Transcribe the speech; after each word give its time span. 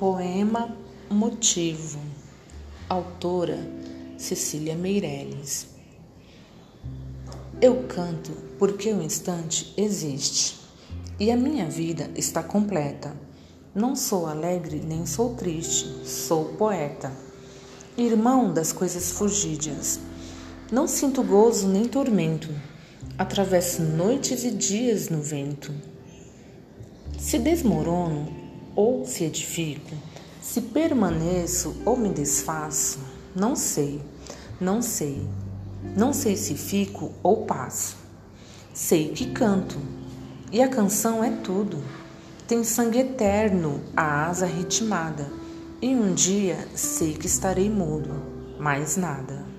Poema 0.00 0.74
Motivo. 1.10 1.98
Autora 2.88 3.58
Cecília 4.16 4.74
Meirelles. 4.74 5.66
Eu 7.60 7.84
canto 7.86 8.32
porque 8.58 8.90
o 8.94 9.02
instante 9.02 9.74
existe 9.76 10.58
e 11.18 11.30
a 11.30 11.36
minha 11.36 11.68
vida 11.68 12.10
está 12.16 12.42
completa. 12.42 13.14
Não 13.74 13.94
sou 13.94 14.26
alegre 14.26 14.80
nem 14.82 15.04
sou 15.04 15.34
triste, 15.34 16.08
sou 16.08 16.54
poeta. 16.54 17.12
Irmão 17.94 18.54
das 18.54 18.72
coisas 18.72 19.10
fugídias. 19.10 20.00
Não 20.72 20.88
sinto 20.88 21.22
gozo 21.22 21.68
nem 21.68 21.84
tormento. 21.84 22.48
Atravesso 23.18 23.82
noites 23.82 24.44
e 24.44 24.50
dias 24.50 25.10
no 25.10 25.20
vento. 25.20 25.70
Se 27.18 27.38
desmorono 27.38 28.39
ou 28.74 29.04
se 29.04 29.24
edifico, 29.24 29.96
se 30.40 30.60
permaneço 30.60 31.76
ou 31.84 31.96
me 31.96 32.08
desfaço, 32.08 32.98
não 33.34 33.54
sei, 33.54 34.00
não 34.60 34.82
sei, 34.82 35.26
não 35.96 36.12
sei 36.12 36.36
se 36.36 36.54
fico 36.54 37.12
ou 37.22 37.44
passo. 37.44 37.96
Sei 38.72 39.08
que 39.08 39.32
canto, 39.32 39.78
e 40.52 40.62
a 40.62 40.68
canção 40.68 41.22
é 41.22 41.30
tudo. 41.30 41.82
Tem 42.46 42.64
sangue 42.64 42.98
eterno, 42.98 43.80
a 43.96 44.26
asa 44.26 44.46
ritmada, 44.46 45.30
e 45.80 45.94
um 45.94 46.14
dia 46.14 46.68
sei 46.74 47.14
que 47.14 47.26
estarei 47.26 47.70
mudo, 47.70 48.22
mais 48.58 48.96
nada. 48.96 49.49